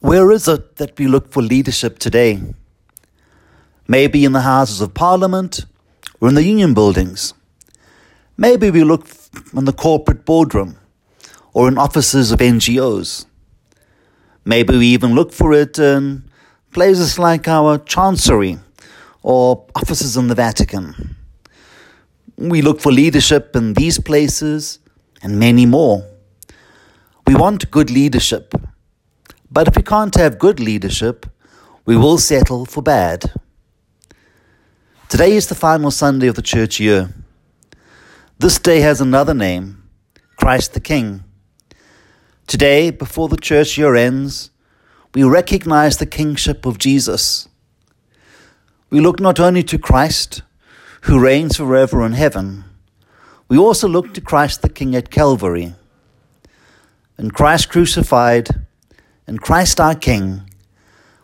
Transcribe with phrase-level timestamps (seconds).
[0.00, 2.40] Where is it that we look for leadership today?
[3.88, 5.66] Maybe in the Houses of Parliament
[6.20, 7.34] or in the union buildings.
[8.36, 9.08] Maybe we look
[9.52, 10.76] in the corporate boardroom
[11.52, 13.26] or in offices of NGOs.
[14.44, 16.30] Maybe we even look for it in
[16.70, 18.60] places like our Chancery
[19.24, 21.16] or offices in the Vatican.
[22.36, 24.78] We look for leadership in these places
[25.24, 26.06] and many more.
[27.26, 28.54] We want good leadership.
[29.50, 31.26] But if we can't have good leadership,
[31.86, 33.32] we will settle for bad.
[35.08, 37.14] Today is the final Sunday of the church year.
[38.38, 39.82] This day has another name
[40.36, 41.24] Christ the King.
[42.46, 44.50] Today, before the church year ends,
[45.14, 47.48] we recognize the kingship of Jesus.
[48.90, 50.42] We look not only to Christ,
[51.02, 52.64] who reigns forever in heaven,
[53.48, 55.74] we also look to Christ the King at Calvary.
[57.16, 58.48] And Christ crucified,
[59.28, 60.50] in Christ our King,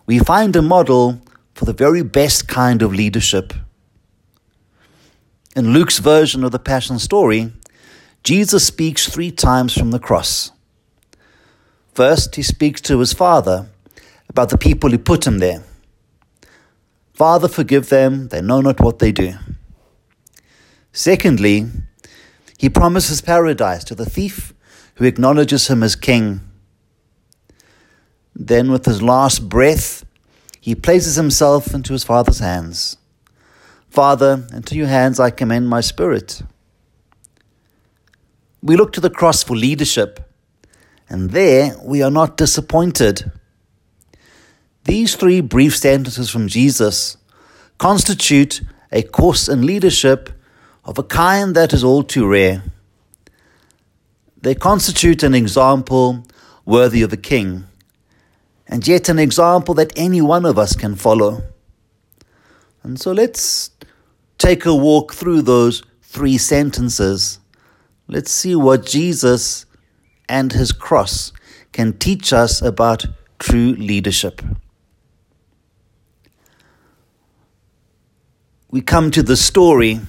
[0.07, 1.23] we find a model
[1.55, 3.55] for the very best kind of leadership.
[5.57, 7.51] In Luke's version of the Passion story,
[8.23, 10.53] Jesus speaks three times from the cross.
[11.95, 13.69] First, he speaks to his Father
[14.29, 15.63] about the people who put him there.
[17.15, 19.35] Father, forgive them, they know not what they do.
[20.93, 21.69] Secondly,
[22.59, 24.53] he promises paradise to the thief
[24.97, 26.41] who acknowledges him as king.
[28.35, 30.05] Then, with his last breath,
[30.61, 32.97] he places himself into his Father's hands.
[33.89, 36.43] Father, into your hands I commend my spirit.
[38.63, 40.21] We look to the cross for leadership,
[41.09, 43.31] and there we are not disappointed.
[44.85, 47.17] These three brief sentences from Jesus
[47.79, 50.31] constitute a course in leadership
[50.85, 52.65] of a kind that is all too rare.
[54.41, 56.27] They constitute an example
[56.65, 57.65] worthy of a king
[58.67, 61.43] and yet an example that any one of us can follow.
[62.83, 63.71] And so let's
[64.39, 67.39] take a walk through those three sentences.
[68.09, 69.67] Let's see what Jesus
[70.29, 71.33] and his cross
[71.73, 73.07] can teach us about
[73.39, 74.43] true leadership.
[78.71, 80.01] We come to the story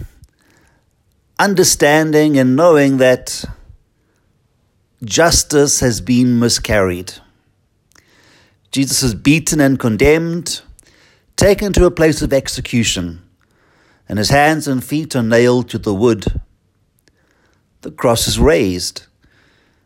[1.37, 3.43] understanding and knowing that
[5.03, 7.13] justice has been miscarried.
[8.75, 10.59] Jesus is beaten and condemned,
[11.37, 13.21] taken to a place of execution,
[14.09, 16.41] and his hands and feet are nailed to the wood.
[17.83, 19.05] The cross is raised,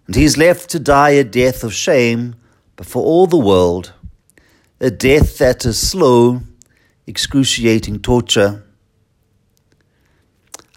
[0.07, 2.35] and he is left to die a death of shame
[2.77, 3.93] before all the world,
[4.79, 6.41] a death that is slow,
[7.05, 8.63] excruciating torture.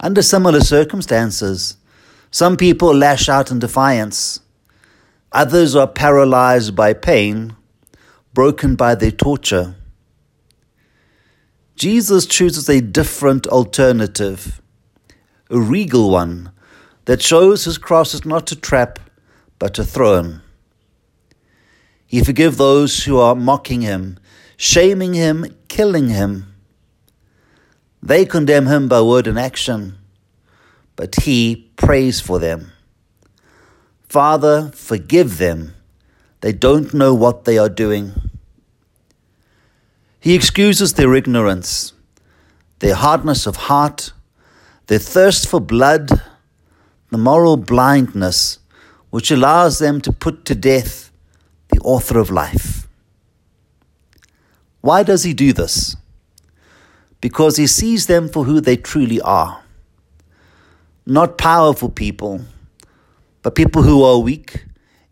[0.00, 1.78] Under similar circumstances,
[2.30, 4.40] some people lash out in defiance.
[5.32, 7.56] Others are paralyzed by pain
[8.34, 9.74] broken by their torture.
[11.76, 14.60] Jesus chooses a different alternative,
[15.50, 16.50] a regal one
[17.04, 18.98] that shows his cross is not a trap
[19.58, 20.42] but a throne.
[22.06, 24.18] He forgives those who are mocking him,
[24.56, 26.54] shaming him, killing him.
[28.02, 29.98] They condemn him by word and action,
[30.96, 32.72] but he prays for them.
[34.08, 35.74] Father, forgive them
[36.42, 38.12] they don't know what they are doing.
[40.20, 41.92] He excuses their ignorance,
[42.80, 44.12] their hardness of heart,
[44.88, 46.10] their thirst for blood,
[47.10, 48.58] the moral blindness
[49.10, 51.12] which allows them to put to death
[51.68, 52.88] the author of life.
[54.80, 55.96] Why does he do this?
[57.20, 59.62] Because he sees them for who they truly are.
[61.06, 62.40] Not powerful people,
[63.42, 64.64] but people who are weak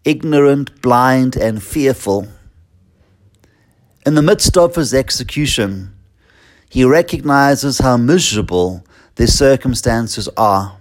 [0.04, 2.28] ignorant, blind, and fearful.
[4.06, 5.94] In the midst of his execution,
[6.68, 8.84] he recognizes how miserable
[9.16, 10.78] their circumstances are.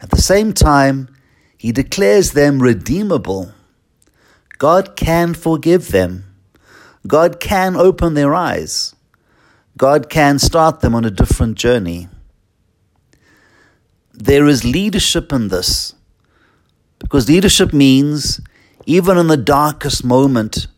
[0.00, 1.08] At the same time,
[1.56, 3.52] he declares them redeemable.
[4.58, 6.24] God can forgive them.
[7.06, 8.94] God can open their eyes.
[9.76, 12.08] God can start them on a different journey.
[14.12, 15.94] There is leadership in this
[17.02, 18.40] because leadership means,
[18.86, 20.68] even in the darkest moment,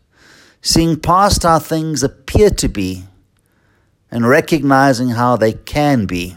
[0.61, 3.03] seeing past how things appear to be
[4.09, 6.35] and recognizing how they can be.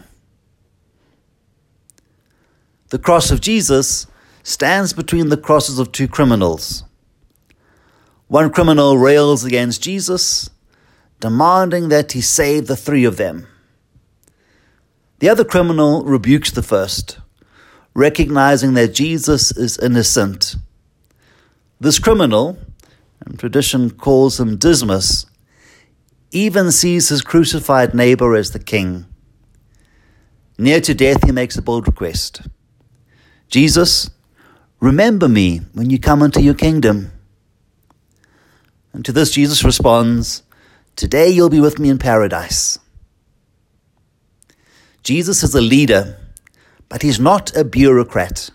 [2.89, 4.05] The cross of Jesus
[4.43, 6.83] stands between the crosses of two criminals.
[8.27, 10.51] One criminal rails against Jesus,
[11.19, 13.47] demanding that he save the three of them.
[15.17, 17.19] The other criminal rebukes the first
[17.93, 20.55] recognizing that Jesus is innocent.
[21.79, 22.57] This criminal,
[23.25, 25.25] and tradition calls him Dismas,
[26.31, 29.05] even sees his crucified neighbor as the king.
[30.57, 32.41] Near to death, he makes a bold request
[33.49, 34.11] Jesus,
[34.79, 37.11] remember me when you come into your kingdom.
[38.93, 40.43] And to this, Jesus responds,
[40.95, 42.77] Today you'll be with me in paradise.
[45.01, 46.17] Jesus is a leader,
[46.89, 48.49] but he's not a bureaucrat.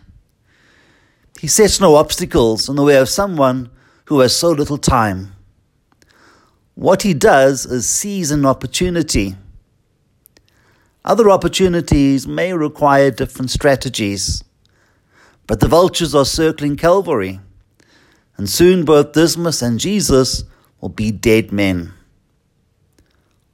[1.40, 3.70] He sets no obstacles in the way of someone
[4.06, 5.34] who has so little time.
[6.74, 9.36] What he does is seize an opportunity.
[11.04, 14.42] Other opportunities may require different strategies,
[15.46, 17.40] but the vultures are circling Calvary,
[18.36, 20.44] and soon both Dismas and Jesus
[20.80, 21.92] will be dead men.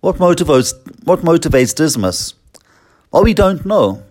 [0.00, 0.72] What motivates,
[1.04, 2.34] what motivates Dismas?
[3.10, 4.04] Well, we don't know,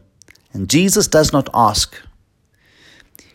[0.53, 1.95] and Jesus does not ask.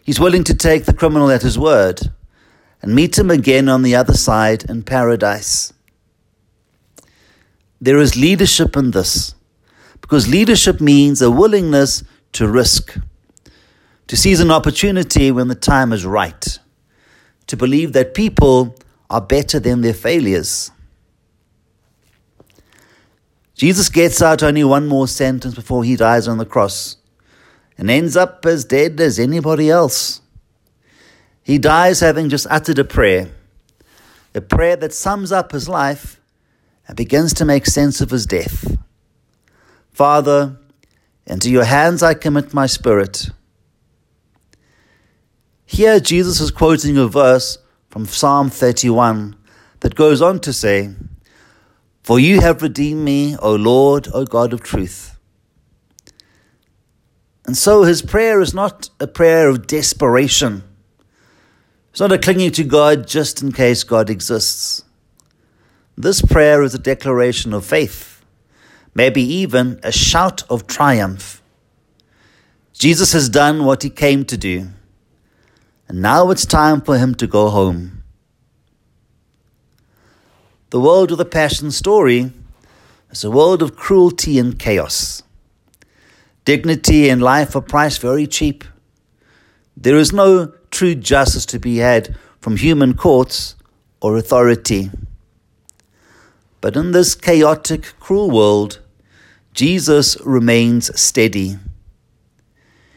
[0.02, 2.00] He's willing to take the criminal at his word
[2.82, 5.72] and meet him again on the other side in paradise.
[7.80, 9.34] There is leadership in this,
[10.00, 12.96] because leadership means a willingness to risk,
[14.06, 16.58] to seize an opportunity when the time is right,
[17.46, 18.76] to believe that people
[19.08, 20.70] are better than their failures.
[23.54, 26.96] Jesus gets out only one more sentence before he dies on the cross
[27.76, 30.20] and ends up as dead as anybody else.
[31.42, 33.30] He dies having just uttered a prayer,
[34.34, 36.20] a prayer that sums up his life
[36.86, 38.76] and begins to make sense of his death.
[39.92, 40.56] Father,
[41.26, 43.30] into your hands I commit my spirit.
[45.66, 49.36] Here, Jesus is quoting a verse from Psalm 31
[49.80, 50.90] that goes on to say,
[52.02, 55.13] For you have redeemed me, O Lord, O God of truth.
[57.46, 60.62] And so his prayer is not a prayer of desperation
[61.94, 64.82] it's not a clinging to God just in case God exists.
[65.96, 68.20] This prayer is a declaration of faith,
[68.96, 71.40] maybe even a shout of triumph.
[72.72, 74.70] Jesus has done what he came to do,
[75.86, 78.02] and now it's time for him to go home.
[80.70, 82.32] The world of the Passion story
[83.10, 85.22] is a world of cruelty and chaos.
[86.44, 88.64] Dignity and life are priced very cheap.
[89.76, 93.54] There is no true justice to be had from human courts
[94.00, 94.90] or authority.
[96.60, 98.80] But in this chaotic, cruel world,
[99.54, 101.58] Jesus remains steady.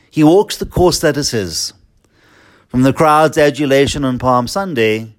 [0.10, 1.74] He walks the course that is his,
[2.68, 5.16] from the crowd's adulation on Palm Sunday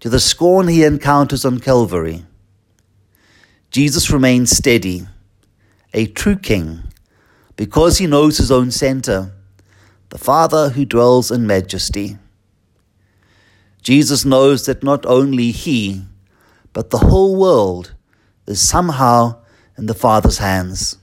[0.00, 2.26] to the scorn he encounters on Calvary.
[3.70, 5.06] Jesus remains steady,
[5.94, 6.82] a true king,
[7.56, 9.32] because he knows his own center
[10.14, 12.18] the Father who dwells in majesty.
[13.82, 16.02] Jesus knows that not only he,
[16.72, 17.94] but the whole world
[18.46, 19.40] is somehow
[19.76, 20.98] in the Father's hands.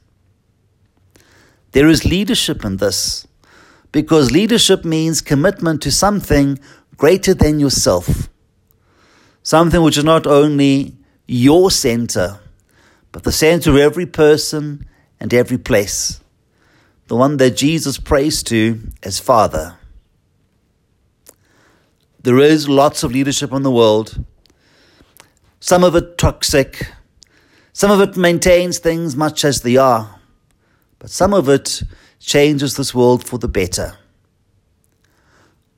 [1.73, 3.27] There is leadership in this,
[3.91, 6.57] because leadership means commitment to something
[6.95, 8.29] greater than yourself,
[9.43, 10.95] something which is not only
[11.27, 12.39] your center,
[13.11, 14.85] but the center of every person
[15.19, 16.20] and every place
[17.07, 19.77] the one that Jesus prays to as Father.
[22.23, 24.23] There is lots of leadership in the world,
[25.59, 26.91] some of it toxic,
[27.73, 30.19] some of it maintains things much as they are,
[30.99, 31.81] but some of it
[32.19, 33.97] changes this world for the better.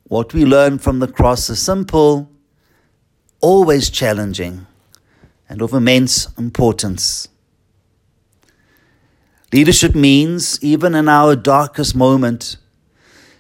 [0.04, 2.30] What we learn from the cross is simple,
[3.40, 4.68] always challenging,
[5.50, 7.30] and of immense importance.
[9.54, 12.58] Leadership means, even in our darkest moment,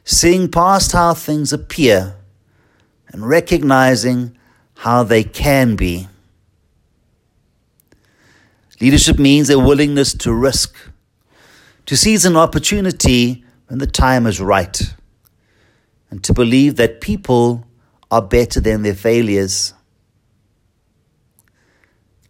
[0.03, 2.15] seeing past how things appear
[3.08, 4.38] and recognizing
[4.75, 6.08] how they can be.
[8.79, 10.75] Leadership means a willingness to risk,
[11.88, 14.93] to seize an opportunity when the time is right,
[16.12, 17.65] and to believe that people
[18.12, 19.74] are better than their failures.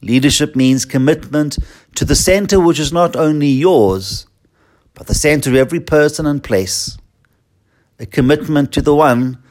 [0.04, 1.58] Leadership means commitment
[1.96, 4.28] to the center which is not only yours,
[4.94, 6.98] but the center of every person and place.
[8.00, 9.42] A commitment to the one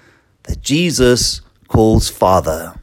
[0.43, 2.75] that Jesus calls Father.